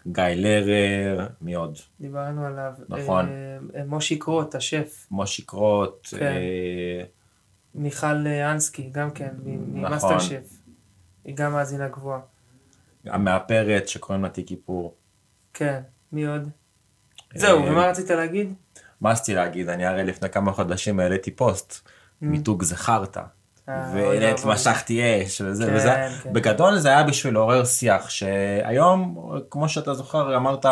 [0.06, 1.78] גיא לרר, מי עוד?
[2.00, 2.72] דיברנו עליו.
[2.88, 3.28] נכון.
[3.28, 5.06] אה, אה, מושי קרוט, השף.
[5.10, 6.22] מושי קרוט, כן.
[6.26, 7.02] אה,
[7.74, 9.80] מיכל אה, אנסקי, גם כן, מ- נכון.
[9.80, 10.58] ממאסטר שף.
[11.24, 12.20] היא גם מאזינה גבוהה.
[13.04, 14.94] המאפרת שקוראים לה תיק איפור.
[15.54, 15.80] כן,
[16.12, 16.48] מי עוד?
[17.34, 18.54] זהו, אה, ומה רצית להגיד?
[19.00, 19.68] מה רציתי להגיד?
[19.68, 21.88] אני הרי לפני כמה חודשים העליתי פוסט,
[22.22, 22.76] מיתוג זה
[23.68, 24.52] אה, ואבוי.
[24.52, 25.94] משכתי אש וזה כן, וזה.
[26.22, 26.32] כן.
[26.32, 30.66] בגדול זה היה בשביל לעורר שיח, שהיום, כמו שאתה זוכר, אמרת,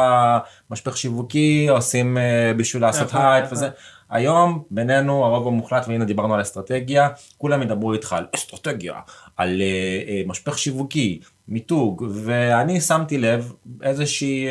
[0.70, 3.58] משפך שיווקי, עושים אה, בשביל לעשות נכון, הייפ נכון.
[3.58, 3.68] וזה.
[4.10, 8.94] היום, בינינו, הרוב המוחלט, והנה דיברנו על אסטרטגיה, כולם ידברו איתך על אסטרטגיה,
[9.36, 13.52] על אה, משפך שיווקי, מיתוג, ואני שמתי לב
[13.82, 14.46] איזושהי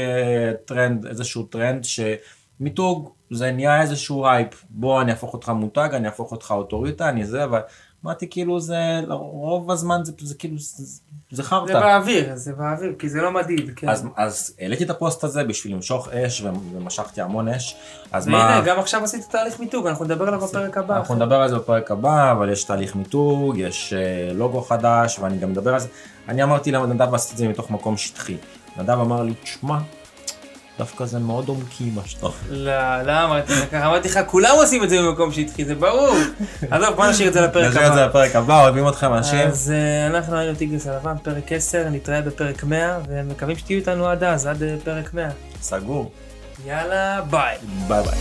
[0.66, 6.32] טרנד, איזשהו טרנד שמיתוג זה נהיה איזשהו הייפ, בוא אני אהפוך אותך מותג, אני אהפוך
[6.32, 7.62] אותך אוטוריטה, אני זה, אבל
[8.06, 11.80] אמרתי כאילו זה, רוב הזמן זה, זה כאילו, זה, זה זה חרטא.
[11.80, 13.90] באוויר, זה באוויר, כי זה לא מדיד, כן.
[13.90, 17.76] אז, אז העליתי את הפוסט הזה בשביל למשוך אש ומשכתי המון אש,
[18.12, 20.98] אז והנה, מה, גם עכשיו עשית תהליך מיתוג, אנחנו נדבר עליו בפרק הבא.
[20.98, 25.38] אנחנו נדבר על זה בפרק הבא, אבל יש תהליך מיתוג, יש אה, לוגו חדש, ואני
[25.38, 25.88] גם מדבר על זה.
[26.28, 28.38] אני אמרתי לנדב ועשיתי את זה מתוך מקום שטחי.
[28.78, 29.78] נדב אמר לי, תשמע,
[30.80, 32.36] דווקא זה מאוד עומקי מה שאתה אומר.
[32.50, 36.16] לא, לא אמרתי לך ככה, אמרתי לך, כולם עושים את זה במקום שהתחיל, זה ברור.
[36.72, 38.08] עזוב, בוא נשאיר את זה לפרק נשאיר את זה הבא.
[38.08, 39.48] בפרק הבא, אוהבים אתכם אנשים.
[39.48, 44.24] אז אה, אנחנו היינו טיגריס הלבן, פרק 10, נתראה בפרק 100, ומקווים שתהיו איתנו עד
[44.24, 45.30] אז, עד אה, פרק 100.
[45.62, 46.12] סגור.
[46.66, 47.58] יאללה, ביי.
[47.88, 48.18] ביי ביי.